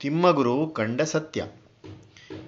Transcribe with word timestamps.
ತಿಮ್ಮಗುರು 0.00 0.66
ಕಂಡ 0.66 1.00
ಸತ್ಯ. 1.02 1.44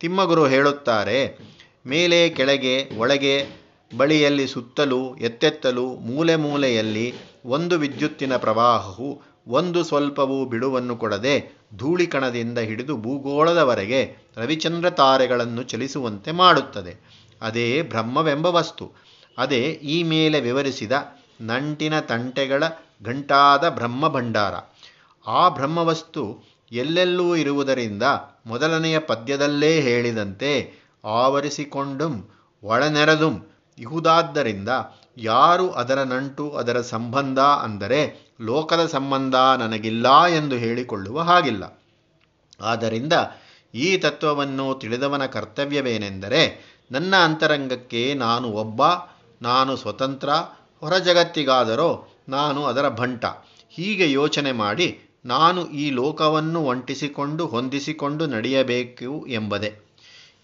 ತಿಮ್ಮಗುರು 0.00 0.46
ಹೇಳುತ್ತಾರೆ, 0.46 1.38
ಮೇಲೆ, 1.86 2.28
ಕೆಳಗೆ, 2.28 2.90
ಒಳಗೆ 2.98 3.61
ಬಳಿಯಲ್ಲಿ 3.96 4.48
ಸುತ್ತಲೂ, 4.48 5.16
ಎತ್ತೆತ್ತಲು, 5.16 5.86
ಮೂಲೆ 5.88 6.36
ಮೂಲೆಯಲ್ಲಿ 6.36 7.14
ಒಂದು 7.44 7.78
ವಿದ್ಯುತ್ತಿನ 7.78 8.36
ಪ್ರವಾಹವು 8.36 9.22
ಒಂದು 9.48 9.84
ಸ್ವಲ್ಪವೂ 9.84 10.44
ಬಿಡುವನ್ನು 10.44 10.96
ಕೊಡದೆ 10.96 11.62
ಧೂಳಿಕಣದಿಂದ 11.76 12.58
ಹಿಡಿದು 12.58 12.96
ಭೂಗೋಳದವರೆಗೆ 12.96 14.16
ರವಿಚಂದ್ರ 14.36 14.90
ತಾರೆಗಳನ್ನು 14.90 15.62
ಚಲಿಸುವಂತೆ 15.62 16.32
ಮಾಡುತ್ತದೆ. 16.32 17.00
ಅದೇ 17.42 17.82
ಬ್ರಹ್ಮವೆಂಬ 17.82 18.46
ವಸ್ತು. 18.46 18.92
ಅದೇ 19.38 19.80
ಈ 19.82 20.02
ಮೇಲೆ 20.02 20.40
ವಿವರಿಸಿದ 20.40 20.92
ನಂಟಿನ 21.40 22.00
ತಂಟೆಗಳ 22.00 22.64
ಘಂಟಾದ 23.02 23.68
ಬ್ರಹ್ಮ 23.68 24.08
ಭಂಡಾರ 24.08 24.54
ಆ 25.26 25.48
ಬ್ರಹ್ಮವಸ್ತು 25.48 26.44
ಎಲ್ಲೆಲ್ಲೂ 26.72 27.36
ಇರುವುದರಿಂದ 27.36 28.02
ಮೊದಲನೆಯ 28.46 28.98
ಪದ್ಯದಲ್ಲೇ 28.98 29.80
ಹೇಳಿದಂತೆ 29.80 30.72
ಆವರಿಸಿಕೊಂಡುಂ 31.04 32.30
ಒಳನೆರೆದುಂ 32.62 33.51
ಇಹುದಾದ್ದರಿಂದ 33.78 34.68
ಯಾರು 35.18 35.70
ಅದರ 35.70 36.02
ನಂಟು 36.02 36.50
ಅದರ 36.50 36.80
ಸಂಬಂಧ 36.80 37.38
ಅಂದರೆ 37.38 38.32
ಲೋಕದ 38.40 38.86
ಸಂಬಂಧ 38.86 39.34
ನನಗಿಲ್ಲ 39.34 40.26
ಎಂದು 40.26 40.56
ಹೇಳಿಕೊಳ್ಳುವ 40.56 41.20
ಹಾಗಿಲ್ಲ. 41.20 41.80
ಆದ್ದರಿಂದ 42.60 43.12
ಈ 43.74 43.96
ತತ್ವವನ್ನು 43.96 44.74
ತಿಳಿದವನ 44.74 45.26
ಕರ್ತವ್ಯವೇನೆಂದರೆ 45.26 46.72
ನನ್ನ 46.92 47.16
ಅಂತರಂಗಕ್ಕೆ 47.16 48.14
ನಾನು 48.14 48.48
ಒಬ್ಬ, 48.48 48.82
ನಾನು 49.42 49.76
ಸ್ವತಂತ್ರ, 49.76 50.28
ಹೊರ 50.80 50.98
ಜಗತ್ತಿಗಾದರೋ 50.98 52.08
ನಾನು 52.28 52.64
ಅದರ 52.64 52.88
ಭಂಟ. 52.88 53.24
ಹೀಗೆ 53.70 54.12
ಯೋಚನೆ 54.12 54.52
ಮಾಡಿ 54.52 54.98
ನಾನು 55.24 55.66
ಈ 55.66 55.90
ಲೋಕವನ್ನು 55.90 56.60
ಒಂಟಿಸಿಕೊಂಡು 56.60 57.46
ಹೊಂದಿಸಿಕೊಂಡು 57.46 58.26
ನಡೆಯಬೇಕು 58.26 59.26
ಎಂಬುದೇ. 59.26 59.78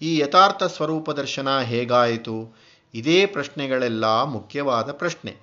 ಈ 0.03 0.19
ಯಥಾರ್ಥ 0.19 0.63
ಸ್ವರೂಪ 0.63 1.11
ದರ್ಶನ 1.11 1.59
ಹೇಗಾಯಿತು? 1.59 2.68
ಇದೇ 2.94 3.20
ಪ್ರಶ್ನೆಗಳೆಲ್ಲ 3.36 4.06
ಮುಖ್ಯವಾದ 4.36 4.90
ಪ್ರಶ್ನೆ 5.02 5.34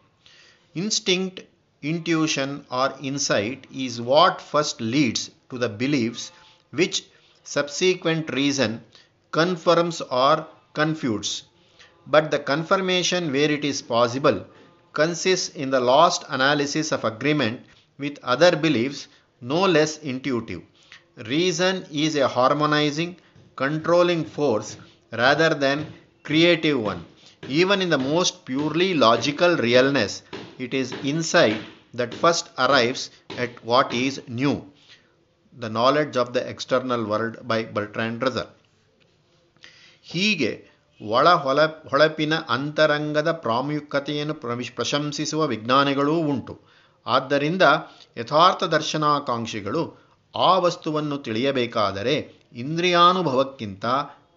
instinct 0.75 1.41
intuition 1.82 2.54
or 2.81 2.94
insight 3.10 3.62
is 3.84 3.97
what 4.10 4.41
first 4.53 4.82
leads 4.94 5.26
to 5.50 5.58
the 5.64 5.69
beliefs 5.82 6.26
which 6.72 7.00
subsequent 7.47 8.31
reason 8.41 8.76
confirms 9.32 10.03
or 10.25 10.42
confutes 10.72 11.34
but 12.06 12.28
the 12.34 12.38
confirmation 12.53 13.26
where 13.36 13.54
it 13.58 13.69
is 13.72 13.82
possible 13.94 14.41
consists 14.94 15.54
in 15.54 15.70
the 15.70 15.81
lost 15.81 16.25
analysis 16.28 16.92
of 16.92 17.04
agreement 17.04 17.64
with 17.98 18.19
other 18.25 18.56
beliefs 18.56 19.00
no 19.42 19.60
less 19.66 19.98
intuitive. 20.00 20.62
Reason 21.26 21.84
is 21.92 22.16
a 22.16 22.28
harmonizing, 22.28 23.16
controlling 23.56 24.25
force 24.26 24.76
rather 25.12 25.50
than 25.54 25.86
creative 26.25 26.81
one. 26.82 27.04
Even 27.50 27.81
in 27.81 27.89
the 27.89 27.97
most 27.97 28.45
purely 28.45 28.94
logical 28.94 29.56
realness, 29.57 30.23
it 30.59 30.73
is 30.73 30.91
insight 30.91 31.61
that 31.94 32.13
first 32.13 32.50
arrives 32.57 33.11
at 33.38 33.63
what 33.66 33.94
is 33.94 34.22
new. 34.28 34.72
The 35.53 35.69
knowledge 35.69 36.17
of 36.17 36.33
the 36.33 36.50
external 36.50 37.06
world 37.06 37.47
by 37.47 37.63
Bertrand 37.63 38.23
Russell. 38.23 38.47
ಹೀಗೆ 40.03 40.69
ಒಳ 41.01 41.29
ಹೊಲ 41.33 41.66
ಹೊಳಪಿನ 41.66 42.33
ಅಂತರಂಗದ 42.33 43.31
ಪ್ರಾಮುಖ್ಯತೆಯನ್ನು 43.31 44.33
ಪ್ರಶಂಸಿಸುವ 44.75 45.47
ವಿಜ್ಞಾನಿಗಳೂ 45.47 46.16
ಉಂಟು 46.16 46.59
ಆದ್ದರಿಂದ 47.07 47.62
ಯಥಾರ್ಥ 48.17 48.63
ದರ್ಶನಾಕಾಂಕ್ಷಿಗಳು 48.63 50.06
ಆ 50.35 50.57
ವಸ್ತುವನ್ನು 50.57 51.17
ತಿಳಿಯಬೇಕಾದರೆ 51.17 52.45
ಇಂದ್ರಿಯಾನುಭವಕ್ಕಿಂತ 52.53 53.85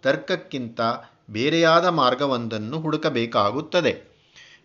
ತರ್ಕಕ್ಕಿಂತ 0.02 0.80
ಬೇರೆಯಾದ 1.30 1.86
ಮಾರ್ಗವೊಂದನ್ನು 1.88 2.80
ಹುಡುಕಬೇಕಾಗುತ್ತದೆ. 2.80 3.92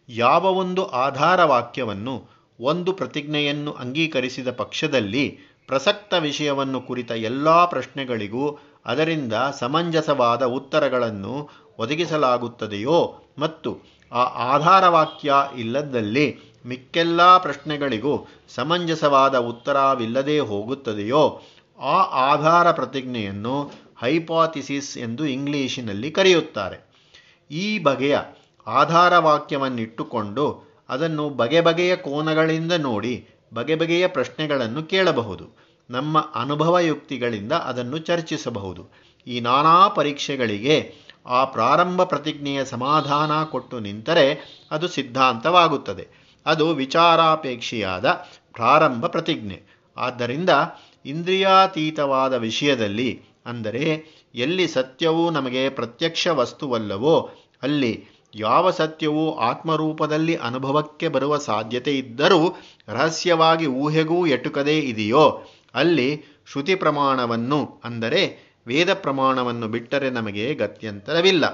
ಯಾವ 0.10 0.46
ಒಂದು 0.46 0.86
ಆಧಾರ 0.86 1.44
ವಾಕ್ಯವನ್ನು 1.44 2.16
ಒಂದು 2.60 2.94
ಪ್ರತಿಜ್ಞೆಯನ್ನು 2.94 3.72
ಅಂಗೀಕರಿಸಿದ 3.72 4.52
ಪಕ್ಷದಲ್ಲಿ 4.52 5.40
ಪ್ರಸಕ್ತ 5.68 6.14
ವಿಷಯವನ್ನು 6.14 6.82
ಕುರಿತ 6.82 7.12
ಎಲ್ಲ 7.12 7.66
ಪ್ರಶ್ನೆಗಳಿಗೂ 7.66 8.60
ಅದರಿಂದ 8.86 9.34
ಸಮಂಜಸವಾದ 9.60 10.44
ಉತ್ತರಗಳನ್ನು 10.44 11.50
ಒದಗಿಸಲಾಗುತ್ತದೆಯೋ 11.80 13.20
ಮತ್ತು 13.40 13.72
ಆ 14.12 14.24
ಆಧಾರವಾಕ್ಯ 14.56 15.34
ಇಲ್ಲದಲ್ಲಿ 15.58 16.26
ಮಿಕ್ಕೆಲ್ಲ 16.66 17.38
ಪ್ರಶ್ನೆಗಳಿಗೂ 17.38 18.28
ಸಮಂಜಸವಾದ 18.56 19.36
ಉತ್ತರವಿಲ್ಲದೆ 19.38 20.40
ಹೋಗುತ್ತದೆಯೋ, 20.40 21.42
ಆ 21.80 21.98
ಆಧಾರ 22.34 22.72
ಪ್ರತಿಜ್ಞೆಯನ್ನು 22.72 23.56
ಹೈಪಾಥಿಸಿಸ್ 24.04 24.98
ಎಂದು 24.98 25.26
ಇಂಗ್ಲಿಶಿನಲ್ಲಿ 25.26 26.12
ಕರೆಯುತ್ತಾರೆ. 26.12 26.94
ಈ 27.52 27.80
ಬಗೆಯ 27.80 28.20
ಆಧಾರವಾಕ್ಯವನ್ನಿಟ್ಟುಕೊಂಡು 28.68 30.74
ಅದನ್ನು 30.90 31.30
ಬಗೆ 31.30 31.62
ಬಗೆಯ 31.62 31.96
ಕೋನಗಳಿಂದ 31.96 32.72
ನೋಡಿ 32.72 33.28
ಬಗೆ 33.54 33.76
ಬಗೆಯ 33.76 34.08
ಪ್ರಶ್ನೆಗಳನ್ನು 34.08 34.84
ಕೇಳಬಹುದು. 34.84 35.64
ನಮ್ಮ 35.90 36.32
ಅನುಭವಯುಕ್ತಿಗಳಿಂದ 36.36 37.52
ಅದನ್ನು 37.52 37.98
ಚರ್ಚಿಸಬಹುದು. 37.98 38.90
ಈ 39.28 39.40
ನಾನಾ 39.40 39.88
ಪರೀಕ್ಷೆಗಳಿಗೆ 39.88 40.94
ಆ 41.26 41.46
ಪ್ರಾರಂಭ 41.46 42.04
ಪ್ರತಿಜ್ಞೆಯ 42.04 42.66
ಸಮಾಧಾನ 42.66 43.44
ಕೊಟ್ಟು 43.44 43.80
ನಿಂತರೆ 43.80 44.38
ಅದು 44.72 44.88
ಸಿದ್ಧಾಂತವಾಗುತ್ತದೆ. 44.88 46.08
ಅದು 46.46 46.74
ವಿಚಾರಾಪೇಕ್ಷೆಯಾದ 46.74 48.26
ಪ್ರಾರಂಭ 48.54 49.06
ಪ್ರತಿಜ್ಞೆ. 49.06 49.62
ಆದ್ದರಿಂದ 49.98 50.50
ಇಂದ್ರಿಯಾತೀತವಾದ 51.06 52.34
ವಿಷಯದಲ್ಲಿ 52.34 53.33
ಅಂದರೆ, 53.46 54.04
ಎಲ್ಲಿ 54.36 54.68
ಸತ್ಯವು 54.68 55.30
ನಮಗೆ 55.30 55.70
ಪ್ರತ್ಯಕ್ಷ 55.70 56.28
ವಸ್ತುವಲ್ಲವೋ, 56.28 57.30
ಅಲ್ಲಿ 57.64 58.06
ಯಾವ 58.36 58.72
ಸತ್ಯವು 58.72 59.38
ಆತ್ಮರೂಪದಲ್ಲಿ 59.38 60.36
ಅನುಭವಕ್ಕೆ 60.36 61.08
ಬರುವ 61.08 61.38
ಸಾಧ್ಯತೆ 61.38 61.98
ಇದ್ದರೂ 61.98 62.56
ರಹಸ್ಯವಾಗಿ 62.88 63.68
ಊಹೆಗೂ 63.68 64.26
ಎಟುಕದೇ 64.26 64.80
ಇದೆಯೋ, 64.80 65.42
ಅಲ್ಲಿ 65.76 66.24
ಶ್ರುತಿ 66.52 66.76
ಪ್ರಮಾಣವನ್ನು 66.76 67.82
ಅಂದರೆ 67.84 68.54
ವೇದ 68.68 68.94
ಪ್ರಮಾಣವನ್ನು 68.94 69.68
ಬಿಟ್ಟರೆ 69.68 70.10
ನಮಗೆ 70.10 70.56
ಗತ್ಯಂತರವಿಲ್ಲ. 70.56 71.46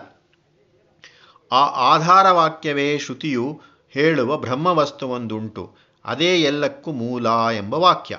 ಆ 1.51 1.65
ಆಧಾರವಾಕ್ಯವೇ 1.65 2.97
ಶ್ರುತಿಯು 2.97 3.61
ಹೇಳುವ 3.89 4.37
ಬ್ರಹ್ಮವಸ್ತುವೊಂದುಂಟು, 4.37 5.75
ಅದೇ 6.05 6.41
ಎಲ್ಲಕ್ಕೂ 6.41 6.91
ಮೂಲ 6.91 7.27
ಎಂಬ 7.57 7.73
ವಾಕ್ಯ. 7.73 8.17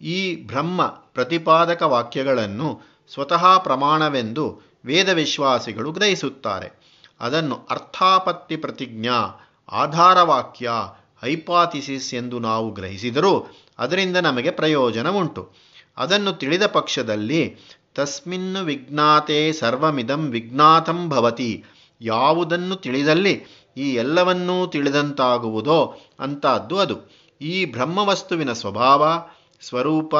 ಈ 0.00 0.46
ಬ್ರಹ್ಮ 0.46 0.82
ಪ್ರತಿಪಾದಕ 0.86 1.82
ವಾಕ್ಯಗಳನ್ನು 1.82 2.97
ಸ್ವತಃ 3.12 3.58
ಪ್ರಮಾಣವೆಂದು 3.58 4.60
ವೇದವಿಶ್ವಾಸಿಗಳು 4.84 5.92
ಗ್ರಹಿಸುತ್ತಾರೆ. 5.92 6.80
ಅದನ್ನು 7.20 7.66
ಅರ್ಥಾಪತ್ತಿ 7.70 8.56
ಪ್ರತಿಜ್ಞಾ, 8.56 9.48
ಆಧಾರವಾಕ್ಯ, 9.72 10.70
ಹೈಪಾಥಿಸಿಸ್ 11.22 12.14
ಎಂದು 12.14 12.38
ನಾವು 12.38 12.70
ಗ್ರಹಿಸಿದರೂ 12.70 13.46
ಅದರಿಂದ 13.78 14.16
ನಮಗೆ 14.16 14.50
ಪ್ರಯೋಜನ 14.50 15.08
ಉಂಟು 15.08 15.52
ಅದನ್ನು 15.96 16.32
ತಿಳಿದ 16.32 16.66
ಪಕ್ಷದಲ್ಲಿ, 16.66 17.56
ತಸ್ಮಿನ್ನು 17.94 18.64
ವಿಜ್ಞಾತೆ 18.64 19.52
ಸರ್ವಮಿದಂ 19.52 20.30
ವಿಜ್ಞಾತಂ 20.30 21.08
ಭವತಿ. 21.08 21.64
ಯಾವುದನ್ನು 22.00 22.76
ತಿಳಿದಲ್ಲಿ 22.76 23.44
ಈ 23.76 23.94
ಎಲ್ಲವನ್ನೂ 23.94 24.66
ತಿಳಿದಂತಾಗುವುದೋ 24.66 25.98
ಅಂಥದ್ದು 26.20 26.78
ಅದು. 26.78 26.96
ಈ 27.40 27.64
ಬ್ರಹ್ಮವಸ್ತುವಿನ 27.64 28.52
ಸ್ವಭಾವ, 28.52 29.22
ಸ್ವರೂಪ, 29.60 30.14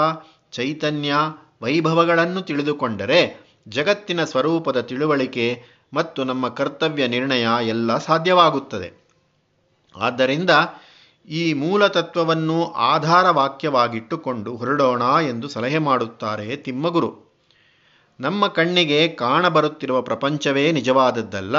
ಚೈತನ್ಯ 0.53 1.15
ವೈಭವಗಳನ್ನು 1.63 2.43
ತಿಳಿದುಕೊಂಡರೆ 2.43 3.49
ಜಗತ್ತಿನ 3.69 4.25
ಸ್ವರೂಪದ 4.25 4.81
ತಿಳುವಳಿಕೆ 4.81 5.63
ಮತ್ತು 5.95 6.25
ನಮ್ಮ 6.25 6.49
ಕರ್ತವ್ಯ 6.49 7.07
ನಿರ್ಣಯ 7.07 7.49
ಎಲ್ಲ 7.63 7.99
ಸಾಧ್ಯವಾಗುತ್ತದೆ. 7.99 9.09
ಆದ್ದರಿಂದ 9.97 10.51
ಈ 11.29 11.53
ಮೂಲ 11.53 11.87
ತತ್ವವನ್ನು 11.87 12.73
ಆಧಾರ 12.73 13.31
ವಾಕ್ಯವಾಗಿಟ್ಟುಕೊಂಡು 13.31 14.57
ಹೊರಡೋಣ 14.57 15.03
ಎಂದು 15.29 15.49
ಸಲಹೆ 15.49 15.79
ಮಾಡುತ್ತಾರೆ 15.79 16.57
ತಿಮ್ಮಗುರು. 16.57 17.29
ನಮ್ಮ 18.21 18.47
ಕಣ್ಣಿಗೆ 18.47 19.09
ಕಾಣಬರುತ್ತಿರುವ 19.09 20.03
ಪ್ರಪಂಚವೇ 20.03 20.73
ನಿಜವಾದದ್ದಲ್ಲ. 20.73 21.57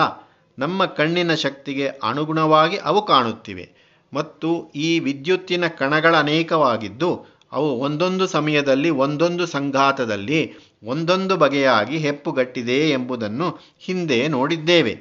ನಮ್ಮ 0.60 0.86
ಕಣ್ಣಿನ 0.86 1.34
ಶಕ್ತಿಗೆ 1.34 1.88
ಅನುಗುಣವಾಗಿ 1.88 2.78
ಅವು 2.78 3.06
ಕಾಣುತ್ತಿವೆ 3.06 3.70
ಮತ್ತು 4.14 4.70
ಈ 4.76 5.00
ವಿದ್ಯುತ್ತಿನ 5.00 5.68
ಕಣಗಳ 5.68 6.16
ಅನೇಕವಾಗಿದ್ದು 6.16 7.39
ಅವು 7.52 7.70
ಒಂದೊಂದು 7.80 8.28
ಸಮಯದಲ್ಲಿ, 8.28 8.90
ಒಂದೊಂದು 9.04 9.46
ಸಂಘಾತದಲ್ಲಿ, 9.48 10.42
ಒಂದೊಂದು 10.84 11.36
ಬಗೆಯಾಗಿ 11.38 11.98
ಹೆಪ್ಪುಗಟ್ಟಿದೆ 11.98 12.90
ಎಂಬುದನ್ನು 12.90 13.48
ಹಿಂದೆ 13.80 14.20
ನೋಡಿದ್ದೇವೆ. 14.28 14.94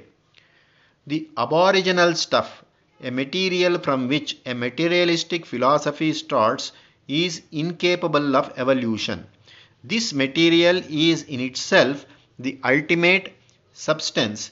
The 1.11 1.19
aboriginal 1.39 2.17
stuff 2.25 2.55
a 3.01 3.11
material 3.11 3.79
from 3.79 4.05
which 4.09 4.35
a 4.47 4.55
materialistic 4.65 5.47
philosophy 5.47 6.13
starts 6.13 6.69
is 7.09 7.39
incapable 7.53 8.35
of 8.35 8.51
evolution 8.59 9.23
this 9.85 10.15
material 10.15 10.81
is 11.07 11.25
in 11.35 11.41
itself 11.73 12.03
the 12.39 12.55
ultimate 12.73 13.29
substance 13.77 14.45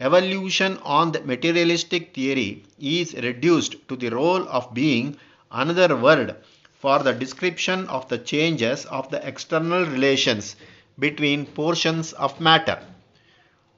evolution 0.00 0.78
on 0.96 1.10
the 1.12 1.20
materialistic 1.22 2.14
theory 2.14 2.50
is 2.80 3.14
reduced 3.14 3.72
to 3.88 3.96
the 3.96 4.10
role 4.10 4.44
of 4.48 4.72
being 4.72 5.16
another 5.52 5.96
word. 5.96 6.36
For 6.78 7.00
the 7.00 7.12
description 7.12 7.86
of 7.88 8.08
the 8.08 8.18
changes 8.18 8.84
of 8.86 9.10
the 9.10 9.26
external 9.26 9.84
relations 9.84 10.54
between 10.98 11.44
portions 11.44 12.12
of 12.12 12.40
matter. 12.40 12.78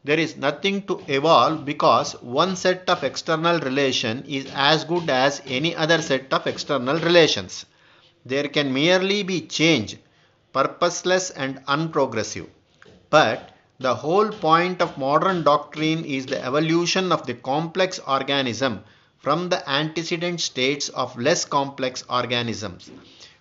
There 0.04 0.18
is 0.18 0.36
nothing 0.36 0.82
to 0.86 1.02
evolve 1.08 1.64
because 1.64 2.12
one 2.22 2.56
set 2.56 2.88
of 2.88 3.02
external 3.02 3.58
relation 3.60 4.24
is 4.26 4.50
as 4.54 4.84
good 4.84 5.08
as 5.08 5.40
any 5.46 5.74
other 5.74 6.00
set 6.02 6.32
of 6.32 6.46
external 6.46 6.98
relations. 6.98 7.66
There 8.24 8.48
can 8.48 8.72
merely 8.72 9.22
be 9.22 9.42
change, 9.42 9.96
purposeless 10.52 11.30
and 11.30 11.64
unprogressive. 11.66 12.48
But 13.08 13.50
the 13.78 13.94
whole 13.94 14.28
point 14.28 14.82
of 14.82 14.98
modern 14.98 15.42
doctrine 15.42 16.04
is 16.04 16.26
the 16.26 16.42
evolution 16.44 17.12
of 17.12 17.26
the 17.26 17.34
complex 17.34 17.98
organism 17.98 18.84
from 19.20 19.48
the 19.48 19.70
antecedent 19.70 20.40
states 20.40 20.88
of 20.88 21.18
less 21.18 21.44
complex 21.44 22.04
organisms. 22.08 22.90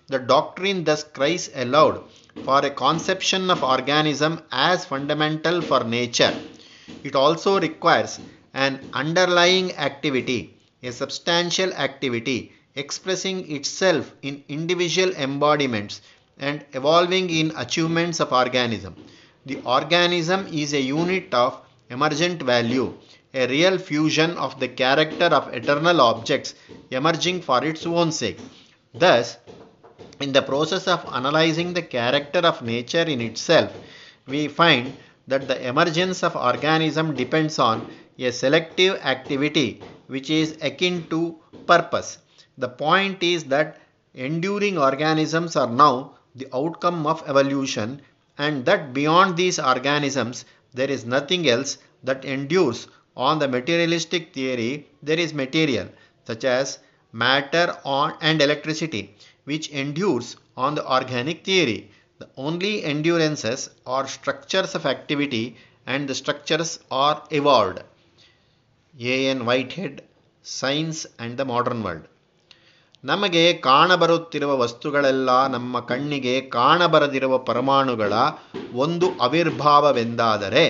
The 0.07 0.19
doctrine 0.19 0.83
thus 0.83 1.03
cries 1.03 1.49
aloud 1.55 2.03
for 2.43 2.59
a 2.65 2.69
conception 2.69 3.49
of 3.49 3.63
organism 3.63 4.41
as 4.51 4.85
fundamental 4.85 5.61
for 5.61 5.83
nature. 5.83 6.33
It 7.03 7.15
also 7.15 7.59
requires 7.59 8.19
an 8.53 8.81
underlying 8.93 9.75
activity, 9.77 10.57
a 10.83 10.91
substantial 10.91 11.71
activity 11.73 12.51
expressing 12.75 13.49
itself 13.51 14.13
in 14.21 14.43
individual 14.47 15.11
embodiments 15.15 16.01
and 16.37 16.65
evolving 16.73 17.29
in 17.29 17.53
achievements 17.55 18.19
of 18.19 18.33
organism. 18.33 18.95
The 19.45 19.61
organism 19.65 20.47
is 20.47 20.73
a 20.73 20.81
unit 20.81 21.33
of 21.33 21.61
emergent 21.89 22.41
value, 22.43 22.93
a 23.33 23.47
real 23.47 23.77
fusion 23.77 24.31
of 24.31 24.59
the 24.59 24.67
character 24.67 25.25
of 25.25 25.53
eternal 25.53 26.01
objects 26.01 26.55
emerging 26.89 27.41
for 27.41 27.63
its 27.63 27.85
own 27.85 28.11
sake. 28.11 28.39
Thus, 28.93 29.37
in 30.19 30.31
the 30.31 30.41
process 30.41 30.87
of 30.87 31.05
analyzing 31.13 31.73
the 31.73 31.81
character 31.81 32.39
of 32.39 32.61
nature 32.61 33.03
in 33.03 33.21
itself, 33.21 33.71
we 34.25 34.47
find 34.47 34.97
that 35.27 35.47
the 35.47 35.67
emergence 35.67 36.23
of 36.23 36.35
organism 36.35 37.15
depends 37.15 37.59
on 37.59 37.87
a 38.17 38.31
selective 38.31 38.95
activity 39.03 39.81
which 40.07 40.29
is 40.29 40.57
akin 40.61 41.07
to 41.09 41.37
purpose. 41.67 42.17
The 42.57 42.67
point 42.67 43.21
is 43.21 43.43
that 43.45 43.79
enduring 44.13 44.77
organisms 44.77 45.55
are 45.55 45.69
now 45.69 46.15
the 46.35 46.47
outcome 46.53 47.05
of 47.05 47.23
evolution 47.27 48.01
and 48.37 48.65
that 48.65 48.93
beyond 48.93 49.37
these 49.37 49.59
organisms 49.59 50.45
there 50.73 50.89
is 50.89 51.05
nothing 51.05 51.47
else 51.47 51.77
that 52.03 52.25
endures 52.25 52.87
on 53.15 53.39
the 53.39 53.47
materialistic 53.47 54.33
theory 54.33 54.71
there 55.01 55.19
is 55.19 55.33
material 55.33 55.87
such 56.25 56.43
as 56.43 56.79
matter 57.13 57.67
on 57.83 58.13
and 58.21 58.41
electricity 58.41 59.15
which 59.43 59.69
endures 59.71 60.35
on 60.57 60.75
the 60.75 60.85
organic 60.97 61.43
theory 61.43 61.79
the 62.19 62.29
only 62.37 62.73
endurances 62.85 63.69
are 63.85 64.07
structures 64.07 64.75
of 64.75 64.85
activity 64.85 65.57
and 65.85 66.07
the 66.07 66.15
structures 66.15 66.79
are 66.91 67.17
evolved 67.31 67.79
a 68.99 69.27
n 69.27 69.45
whitehead 69.45 70.03
science 70.43 71.05
and 71.19 71.37
the 71.37 71.47
modern 71.55 71.81
world 71.83 72.05
ನಮಗೆ 73.03 73.43
ಕಾಣಬರುತ್ತಿರುವ 73.61 74.53
ವಸ್ತುಗಳೆಲ್ಲ 74.61 75.29
ನಮ್ಮ 75.53 75.79
ಕಣ್ಣಿಗೆ 75.79 76.33
ಕಾಣಬರದಿರುವ 76.49 77.37
ಪರಮಾಣುಗಳ 77.37 78.13
ಒಂದು 78.83 79.07
ಆವಿರ್ಭಾವವೆಂದಾದರೆ 79.25 80.63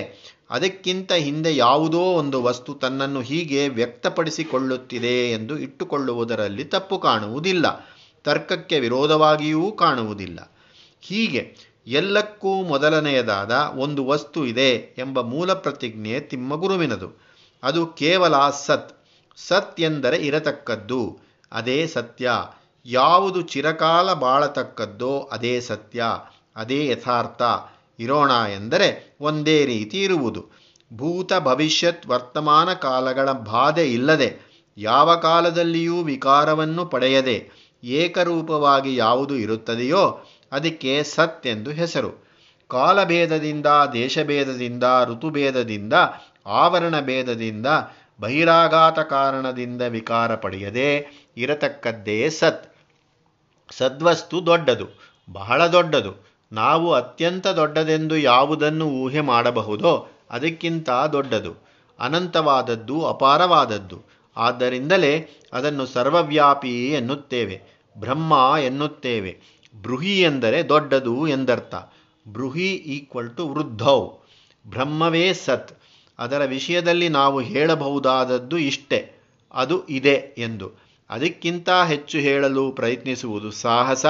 ಅದಕ್ಕಿಂತ 0.50 1.12
ಹಿಂದೆ 1.12 1.56
ಯಾವುದೋ 1.56 1.98
ಒಂದು 1.98 2.42
ವಸ್ತು 2.42 2.74
ತನ್ನನ್ನು 2.74 3.20
ಹೀಗೆ 3.20 3.68
ವ್ಯಕ್ತಪಡಿಸಿಕೊಳ್ಳುತ್ತಿದೆ 3.68 5.30
ಎಂದು 5.30 5.58
ಇಟ್ಟುಕೊಳ್ಳುವುದರಲ್ಲಿ 5.58 6.64
ತಪ್ಪು 6.64 6.98
ಕಾಣುವುದಿಲ್ಲ. 6.98 7.88
ತರ್ಕಕ್ಕೆ 8.24 8.80
ವಿರೋಧವಾಗಿಯೂ 8.80 9.72
ಕಾಣುವುದಿಲ್ಲ. 9.72 10.52
ಹೀಗೆ 11.00 11.56
ಎಲ್ಲಕ್ಕೂ 11.86 12.54
ಮೊದಲನೆಯದಾದ 12.54 13.50
ಒಂದು 13.76 14.06
ವಸ್ತು 14.06 14.46
ಇದೆ 14.46 14.94
ಎಂಬ 14.98 15.20
ಮೂಲ 15.20 15.52
ಪ್ರತಿಜ್ಞೆ 15.52 16.20
ತಿಮ್ಮಗುರುವಿನದು. 16.20 17.22
ಅದು 17.62 17.86
ಕೇವಲ 17.86 18.50
ಸತ್. 18.50 19.06
ಸತ್ 19.36 19.80
ಎಂದರೆ 19.80 20.16
ಇರತಕ್ಕದ್ದು. 20.16 21.18
ಅದೇ 21.52 21.86
ಸತ್ಯ. 21.86 22.30
ಯಾವುದು 22.86 23.40
ಚಿರಕಾಲ 23.42 24.12
ಬಾಳತಕ್ಕದ್ದೋ 24.12 25.18
ಅದೇ 25.18 25.60
ಸತ್ಯ. 25.60 26.04
ಅದೇ 26.56 26.86
ಯಥಾರ್ಥ. 26.86 27.42
ಇರೋಣ 28.00 28.30
ಎಂದರೆ 28.54 29.16
ಒಂದೇ 29.20 29.66
ರೀತಿ 29.66 30.02
ಇರುವುದು. 30.02 30.60
ಭೂತ 30.96 31.32
ಭವಿಷ್ಯತ್ 31.38 32.06
ವರ್ತಮಾನ 32.06 32.72
ಕಾಲಗಳ 32.72 33.32
ಬಾಧೆ 33.32 33.92
ಇಲ್ಲದೆ, 33.92 34.50
ಯಾವ 34.76 35.16
ಕಾಲದಲ್ಲಿಯೂ 35.16 36.02
ವಿಕಾರವನ್ನು 36.02 36.86
ಪಡೆಯದೆ 36.86 37.50
ಏಕರೂಪವಾಗಿ 37.84 38.96
ಯಾವುದು 38.96 39.36
ಇರುತ್ತದೆಯೋ 39.36 40.24
ಅದಕ್ಕೆ 40.52 41.02
ಸತ್ 41.02 41.46
ಎಂದು 41.46 41.70
ಹೆಸರು. 41.70 42.30
ಕಾಲಭೇದದಿಂದ, 42.68 43.66
ದೇಶಭೇದದಿಂದ, 43.92 44.84
ಋತುಭೇದದಿಂದ, 45.04 45.94
ಆವರಣ 46.46 47.00
ಭೇದದಿಂದ, 47.00 47.66
ಬಹಿರಾಘಾತ 48.20 48.98
ಕಾರಣದಿಂದ 48.98 49.82
ವಿಕಾರ 49.82 50.34
ಪಡೆಯದೆ 50.34 50.88
ಇರತಕ್ಕದ್ದೇ 51.36 52.30
ಸತ್. 52.30 52.76
ಸದ್ವಸ್ತು 53.70 54.46
ದೊಡ್ಡದು, 54.46 54.86
ಬಹಳ 55.32 55.66
ದೊಡ್ಡದು. 55.66 56.29
ನಾವು 56.52 56.92
ಅತ್ಯಂತ 56.92 57.46
ದೊಡ್ಡದೆಂದು 57.46 58.16
ಯಾವುದನ್ನು 58.16 58.86
ಊಹೆ 58.86 59.20
ಮಾಡಬಹುದೋ 59.20 60.08
ಅದಕ್ಕಿಂತ 60.30 60.90
ದೊಡ್ಡದು. 60.90 61.70
ಅನಂತವಾದದ್ದು 61.98 63.06
ಅಪಾರವಾದದ್ದು. 63.06 64.02
ಆದ್ದರಿಂದಲೇ 64.36 65.28
ಅದನ್ನು 65.52 65.86
ಸರ್ವವ್ಯಾಪಿ 65.86 66.88
ಎನ್ನುತ್ತೇವೆ. 66.88 67.62
ಬ್ರಹ್ಮ 67.98 68.54
ಎನ್ನುತ್ತೇವೆ. 68.64 69.40
ಬೃಹಿ 69.82 70.22
ಎಂದರೆ 70.22 70.68
ದೊಡ್ಡದು 70.68 71.28
ಎಂದರ್ಥ. 71.28 71.74
ಬೃಹಿ 72.32 72.74
ಈಕ್ವಲ್ 72.74 73.36
ಟು 73.36 73.48
ವೃದ್ಧೌ. 73.48 74.08
ಬ್ರಹ್ಮವೇ 74.66 75.32
ಸತ್. 75.32 75.78
ಅದರ 76.18 76.44
ವಿಷಯದಲ್ಲಿ 76.44 77.08
ನಾವು 77.08 77.40
ಹೇಳಬಹುದಾದದ್ದು 77.40 78.58
ಇಷ್ಟೇ. 78.58 79.12
ಅದು 79.54 79.86
ಇದೆ 79.86 80.34
ಎಂದು. 80.38 80.70
ಅದಕ್ಕಿಂತ 81.10 81.70
ಹೆಚ್ಚು 81.70 82.18
ಹೇಳಲು 82.18 82.72
ಪ್ರಯತ್ನಿಸುವುದು 82.72 83.50
ಸಾಹಸ, 83.50 84.06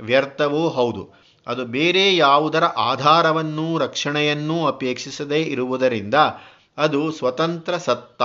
ವ್ಯರ್ಥವೂ 0.00 0.68
ಹೌದು. 0.68 1.21
ಅದು 1.46 1.64
ಬೇರೆ 1.64 2.16
ಯಾವುದರ 2.16 2.64
ಆಧಾರವನ್ನೂ 2.64 3.78
ರಕ್ಷಣೆಯನ್ನೂ 3.78 4.66
ಅಪೇಕ್ಷಿಸದೇ 4.66 5.42
ಇರುವುದರಿಂದ 5.42 6.14
ಅದು 6.78 7.12
ಸ್ವತಂತ್ರ 7.12 7.76
ಸತ್ತ. 7.76 8.22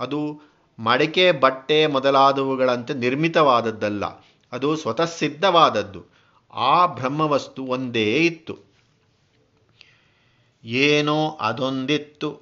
ಅದು 0.00 0.40
ಮಡಿಕೆ, 0.78 1.32
ಬಟ್ಟೆ 1.32 1.86
ಮೊದಲಾದವುಗಳಂತೆ 1.86 2.94
ನಿರ್ಮಿತವಾದದ್ದಲ್ಲ. 2.94 4.04
ಅದು 4.52 4.76
ಸ್ವತಃ 4.76 5.04
ಸಿದ್ಧವಾದದ್ದು. 5.04 6.04
ಆ 6.54 6.86
ಬ್ರಹ್ಮವಸ್ತು 6.86 7.64
ಒಂದೇ 7.64 8.16
ಇತ್ತು. 8.16 8.58
ಏನೋ 10.64 11.38
ಅದೊಂದಿತ್ತು. 11.40 12.40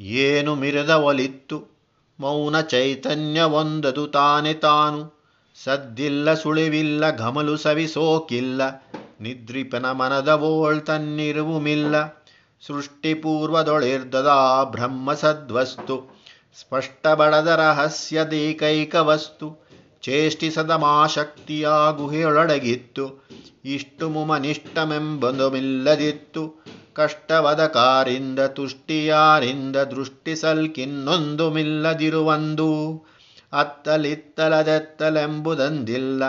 ಏನು 0.00 0.54
ಮಿರದ 0.54 0.90
ಒಲಿತ್ತು 0.90 1.64
ಮೌನ 2.20 2.60
ಚೈತನ್ಯವೊಂದದು 2.60 4.06
ತಾನೆ 4.06 4.54
ತಾನು. 4.54 5.22
ಸದ್ದಿಲ್ಲ 5.64 6.34
ಸುಳಿವಿಲ್ಲ, 6.34 7.16
ಘಮಲು 7.16 7.56
ಸವಿಸೋಕಿಲ್ಲ 7.56 8.62
ನಿದ್ರಿಪನ 9.22 9.92
ಮನದ 9.92 10.38
ವೋಳ್ 10.40 10.86
ತನ್ನಿರುವುಮಿಲ್ಲ 10.86 12.22
ಸೃಷ್ಟಿಪೂರ್ವದೊಳಿರ್ದದಾ 12.62 14.70
ಬ್ರಹ್ಮ 14.70 15.14
ಸದ್ವಸ್ತು 15.14 16.12
ಸ್ಪಷ್ಟ 16.58 17.06
ಬಡದ 17.14 17.58
ರಹಸ್ಯದೇಕೈಕ 17.58 18.94
ವಸ್ತು 19.04 19.68
ಚೇಷ್ಟಿಸದ 20.02 20.70
ಮಾಶಕ್ತಿಯ 20.82 21.68
ಗುಹೆಯೊಳಗಿತ್ತು 21.96 23.22
ಇಷ್ಟು 23.64 24.08
ಮುಮನಿಷ್ಟಮೆಂಬೊಂದುಮಿಲ್ಲದಿತ್ತು 24.08 26.64
ಕಷ್ಟವದ 26.94 27.70
ಕಾರಿಂದ 27.74 28.48
ತುಷ್ಟಿಯಾರಿಂದ 28.48 29.76
ದೃಷ್ಟಿಸಲ್ಕಿನ್ನೊಂದು 29.90 31.50
ಮಿಲ್ಲದಿರುವಂದು 31.50 33.02
ಅತ್ತಲಿತ್ತಲದೆತ್ತಲೆಂಬುದಂದಿಲ್ಲ 33.52 36.22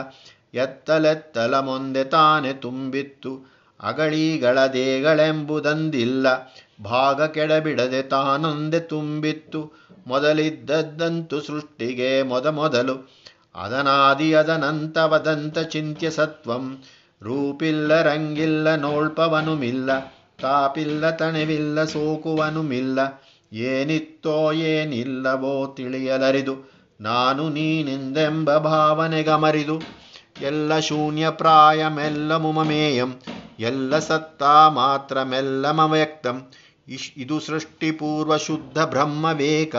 ಎತ್ತಲೆತ್ತಲ 0.54 1.60
ಮುಂದೆ 1.60 2.04
ತಾನೆ 2.04 2.54
ತುಂಬಿತ್ತು. 2.54 3.54
ಅಗಳಿಗಳದೇಗಳೆಂಬುದಂದಿಲ್ಲ 3.82 6.54
ಭಾಗ 6.84 7.24
ಕೆಡಬಿಡದೆ 7.24 8.02
ತಾನೊಂದೆ 8.02 8.80
ತುಂಬಿತ್ತು. 8.80 9.72
ಮೊದಲಿದ್ದದ್ದಂತು 10.08 11.42
ಸೃಷ್ಟಿಗೆ 11.42 12.24
ಮೊದ 12.24 12.46
ಮೊದಲು. 12.46 13.12
ಅದನಾದಿ 13.56 14.34
ಅದನಂತವದಂತ 14.34 15.60
ಚಿಂತ್ಯ 15.60 16.10
ಸತ್ವಂ. 16.10 16.84
ರೂಪಿಲ್ಲ, 17.22 18.02
ರಂಗಿಲ್ಲ, 18.02 18.76
ನೋಳ್ಪವನುಮಿಲ್ಲ. 18.76 20.16
ತಾಪಿಲ್ಲ, 20.42 21.10
ತಣವಿಲ್ಲ, 21.10 21.84
ಸೋಕುವನುಮಿಲ್ಲ. 21.84 23.24
ಏನಿತ್ತೋ 23.54 24.52
ಏನಿಲ್ಲವೋ 24.52 25.74
ತಿಳಿಯಲರಿದು. 25.78 26.74
ನಾನು 27.02 27.50
ನೀನೆಂದೆಂಬ 27.50 28.58
ಭಾವನೆಗಮರಿದು. 28.58 30.03
ಎಲ್ಲ 30.42 30.80
ಶೂನ್ಯ 30.80 31.30
ಪ್ರಾಯ 31.30 31.88
ಮೆಲ್ಲ 31.88 32.36
ಮುಮಮೇಯಂ 32.36 33.22
ಎಲ್ಲ 33.60 34.00
ಸತ್ತ 34.00 34.44
ಮಾತ್ರ 34.70 35.24
ಮೆಲ್ಲ 35.24 35.72
ಮವ್ಯಕ್ತಂ 35.72 36.52
ಇಶ್ 36.88 37.12
ಇದು 37.18 37.40
ಸೃಷ್ಟಿಪೂರ್ವ 37.40 38.38
ಶುದ್ಧ 38.38 38.80
ಬ್ರಹ್ಮವೇಕ 38.80 39.76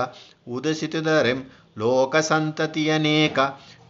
ಉದಸಿತದರೆಂ 0.49 1.51
ಲೋಕ 1.79 2.17
ಸಂತತಿಯನೇಕ 2.17 3.39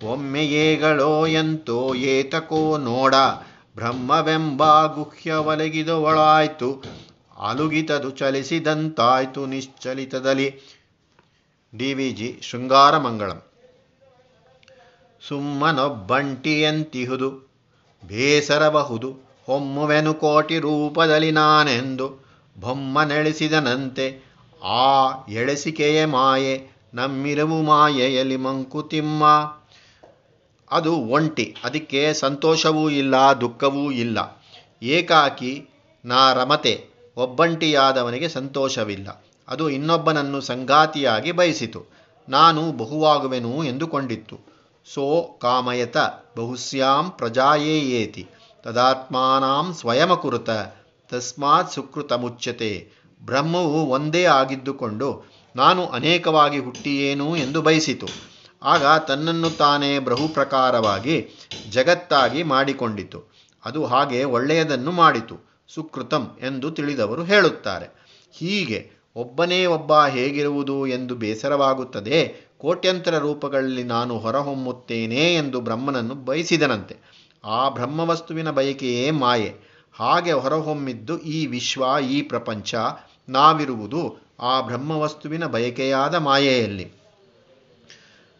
ಒಮ್ಮೆ 0.02 0.46
ಏಗಳೋ 0.46 1.26
ಎಂತೋ 1.26 1.94
ಏತಕೋ 1.94 2.78
ನೋಡ, 2.78 3.14
ಬ್ರಹ್ಮವೆಂಬ 3.76 4.86
ಗುಹ್ಯ 4.86 5.32
ಒಳಗಿದವಳಾಯ್ತು 5.32 6.82
ಅಲುಗಿತದು 7.40 8.10
ಚಲಿಸಿದಂತಾಯ್ತು 8.10 9.46
ನಿಶ್ಚಲಿತದಲ್ಲಿ. 9.46 10.48
ಡಿ 11.76 11.94
ವಿ 11.94 12.10
ಜಿ 12.10 12.38
ಶೃಂಗಾರ 12.42 12.98
ಮಂಗಳಂ 12.98 13.53
ಸುಮ್ಮನೊಬ್ಬಂಟಿಯಂತಿಹುದು. 15.28 17.54
ಬೇಸರಬಹುದು. 18.06 19.16
ಹೊಮ್ಮುವೆನು 19.46 20.14
ಕೋಟಿ 20.14 20.58
ರೂಪದಲ್ಲಿ 20.58 21.30
ನಾನೆಂದು 21.30 22.24
ಬೊಮ್ಮನೆಳಿಸಿದನಂತೆ. 22.60 24.34
ಆ 24.64 25.10
ಎಳೆಸಿಕೆಯ 25.28 26.06
ಮಾಯೆ, 26.06 26.68
ನಮ್ಮಿರವು 26.94 27.62
ಮಾಯೆಯಲ್ಲಿ 27.62 28.36
ಮಂಕುತಿಮ್ಮ. 28.36 29.54
ಅದು 30.70 30.96
ಒಂಟಿ, 30.96 31.56
ಅದಕ್ಕೆ 31.64 32.14
ಸಂತೋಷವೂ 32.14 32.90
ಇಲ್ಲ, 32.90 33.14
ದುಃಖವೂ 33.40 33.90
ಇಲ್ಲ. 33.90 34.44
ಏಕಾಕಿ 34.82 35.68
ನಾ 36.04 36.32
ರಮತೆ, 36.32 36.84
ಒಬ್ಬಂಟಿಯಾದವನಿಗೆ 37.16 38.28
ಸಂತೋಷವಿಲ್ಲ. 38.28 39.24
ಅದು 39.48 39.70
ಇನ್ನೊಬ್ಬನನ್ನು 39.70 40.40
ಸಂಗಾತಿಯಾಗಿ 40.40 41.32
ಬಯಸಿತು. 41.32 41.86
ನಾನು 42.28 42.72
ಬಹುವಾಗುವೆನು 42.72 43.64
ಎಂದುಕೊಂಡಿತ್ತು. 43.64 44.53
ಸೋ 44.86 45.38
ಕಾಮಯತ 45.40 45.96
ಬಹುಸ್ಯಾಂ 46.36 47.10
ಪ್ರಜಾಯೇಯೇತಿ 47.10 48.26
ತದಾತ್ಮಾನಾಂ 48.62 49.74
ಸ್ವಯಮಕುರುತ 49.74 50.50
ತಸ್ಮಾತ್ 51.10 51.72
ಸುಕೃತ 51.72 52.12
ಮುಚ್ಚತೆ 52.12 52.90
ಬ್ರಹ್ಮವು 53.22 53.86
ಒಂದೇ 53.86 54.24
ಆಗಿದ್ದುಕೊಂಡು, 54.24 55.24
ನಾನು 55.56 55.86
ಅನೇಕವಾಗಿ 55.86 56.58
ಹುಟ್ಟಿಯೇನು 56.58 57.36
ಎಂದು 57.36 57.62
ಬಯಸಿತು. 57.62 58.06
ಆಗ 58.62 58.84
ತನ್ನನ್ನು 58.98 59.50
ತಾನೇ 59.50 59.98
ಬಹುಪ್ರಕಾರವಾಗಿ 59.98 61.28
ಜಗತ್ತಾಗಿ 61.70 62.42
ಮಾಡಿಕೊಂಡಿತು. 62.42 63.32
ಅದು 63.64 63.84
ಹಾಗೆ 63.84 64.24
ಒಳ್ಳೆಯದನ್ನು 64.24 64.92
ಮಾಡಿತು, 64.92 65.36
ಸುಕೃತಂ 65.68 66.38
ಎಂದು 66.40 66.70
ತಿಳಿದವರು 66.70 67.24
ಹೇಳುತ್ತಾರೆ. 67.24 67.86
ಹೀಗೆ 68.32 68.90
ಒಬ್ಬನೇ 69.16 69.66
ಒಬ್ಬ 69.66 70.04
ಹೇಗಿರುವುದು 70.04 70.86
ಎಂದು 70.86 71.14
ಬೇಸರವಾಗುತ್ತದೆ 71.14 72.43
ಕೋಟ್ಯಂತರ 72.64 73.18
ರೂಪಗಳಲ್ಲಿ 73.18 73.82
ನಾನು 73.82 74.18
ಹೊರಹೊಮ್ಮುತ್ತೇನೆ 74.18 75.34
ಎಂದು 75.34 75.60
ಬ್ರಹ್ಮನನ್ನು 75.60 76.14
ಬಯಸಿದನಂತೆ. 76.14 76.96
ಆ 77.44 77.68
ಬ್ರಹ್ಮವಸ್ತುವಿನ 77.68 78.50
ಬಯಕೆಯೇ 78.50 79.10
ಮಾಯೆ. 79.10 79.54
ಹಾಗೆ 79.94 80.32
ಹೊರಹೊಮ್ಮಿದ್ದು 80.32 81.18
ಈ 81.18 81.46
ವಿಶ್ವ, 81.46 81.84
ಈ 82.10 82.22
ಪ್ರಪಂಚ, 82.22 82.74
ನಾವಿರುವುದು 83.28 84.16
ಆ 84.40 84.60
ಬ್ರಹ್ಮವಸ್ತುವಿನ 84.60 85.46
ಬಯಕೆಯಾದ 85.46 86.14
ಮಾಯೆಯಲ್ಲಿ. 86.14 86.92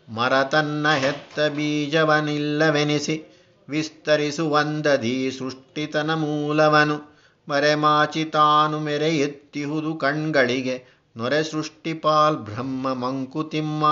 ಮರ 0.08 0.42
ತನ್ನ 0.42 0.94
ಹೆತ್ತ 0.94 1.40
ಬೀಜವನಿಲ್ಲವೆನಿಸಿ 1.40 3.22
ವಿಸ್ತರಿಸುವಂದದಿ 3.68 5.30
ಸೃಷ್ಟಿತನ 5.30 6.14
ಮೂಲವನು. 6.14 7.18
ಮರೆಮಾಚಿ 7.48 8.24
ತಾನು 8.24 8.80
ಮೆರೆ 8.80 9.16
ಎತ್ತಿಹುದು 9.16 9.94
ಕಣ್ಗಳಿಗೆ. 9.94 10.93
ನೊರೆ 11.16 11.44
ಸೃಷ್ಟಿಪಾಲ್ 11.44 12.36
ಬ್ರಹ್ಮ 12.36 12.94
ಮಂಕುತಿಮ್ಮ. 12.94 13.84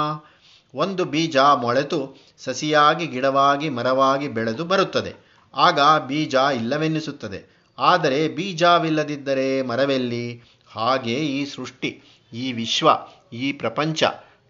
ಒಂದು 0.74 1.04
ಬೀಜ 1.04 1.36
ಮೊಳೆತು 1.36 2.16
ಸಸಿಯಾಗಿ 2.38 3.06
ಗಿಡವಾಗಿ 3.06 3.68
ಮರವಾಗಿ 3.68 4.28
ಬೆಳೆದು 4.28 4.64
ಬರುತ್ತದೆ. 4.64 5.12
ಆಗ 5.54 5.80
ಬೀಜ 6.06 6.34
ಇಲ್ಲವೆನ್ನಿಸುತ್ತದೆ. 6.34 7.64
ಆದರೆ 7.78 8.28
ಬೀಜವಿಲ್ಲದಿದ್ದರೆ 8.28 9.62
ಮರವೆಲ್ಲಿ? 9.62 10.42
ಹಾಗೆ 10.72 11.14
ಈ 11.14 11.44
ಸೃಷ್ಟಿ, 11.44 12.02
ಈ 12.32 12.52
ವಿಶ್ವ, 12.52 12.88
ಈ 13.32 13.52
ಪ್ರಪಂಚ 13.52 14.04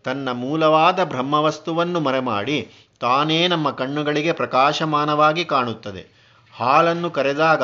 ತನ್ನ 0.04 0.30
ಮೂಲವಾದ 0.30 1.04
ಬ್ರಹ್ಮವಸ್ತುವನ್ನು 1.04 2.00
ಮರೆಮಾಡಿ 2.00 2.70
ತಾನೇ 3.00 3.48
ನಮ್ಮ 3.48 3.70
ಕಣ್ಣುಗಳಿಗೆ 3.70 4.32
ಪ್ರಕಾಶಮಾನವಾಗಿ 4.32 5.44
ಕಾಣುತ್ತದೆ. 5.44 6.04
ಹಾಲನ್ನು 6.52 7.10
ಕರೆದಾಗ 7.10 7.62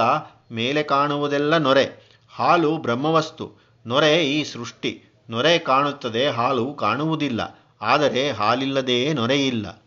ಮೇಲೆ 0.55 0.83
ಕಾಣುವುದೆಲ್ಲ 0.83 1.57
ನೊರೆ, 1.57 2.19
ಹಾಲು 2.31 2.77
ಬ್ರಹ್ಮವಸ್ತು. 2.77 3.68
ನೊರೆ 3.87 4.27
ಈ 4.27 4.45
ಸೃಷ್ಟಿ. 4.45 5.03
ನೊರೆ 5.31 5.59
ಕಾಣುತ್ತದೆ, 5.59 6.29
ಹಾಲು 6.29 6.75
ಕಾಣುವುದಿಲ್ಲ. 6.75 7.41
ಆದರೆ 7.81 8.31
ಹಾಲಿಲ್ಲದೇ 8.31 9.13
ನೊರೆಯಿಲ್ಲ 9.13 9.85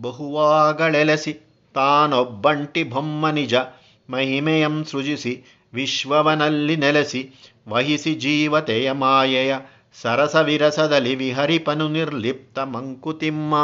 ಬಹುವಾಗಳೆಲೆಸಿ, 0.00 1.32
ತಾನೊಬ್ಬಂಟಿ 1.74 2.82
ಬೊಮ್ಮ 2.82 3.30
ನಿಜ 3.30 3.54
ಮಹಿಮೆಯಂ 4.10 4.84
ಸೃಜಿಸಿ, 4.84 5.44
ವಿಶ್ವವನಲ್ಲಿ 5.74 6.76
ನೆಲೆಸಿ, 6.76 7.34
ವಹಿಸಿ 7.68 8.14
ಜೀವತೆಯ 8.14 8.92
ಮಾಯೆಯ, 8.92 9.56
ಸರಸವಿರಸದಲ್ಲಿ 10.00 11.14
ವಿಹರಿಪನು 11.14 11.88
ನಿರ್ಲಿಪ್ತ 11.88 12.58
ಮಂಕುತಿಮ್ಮ. 12.58 13.54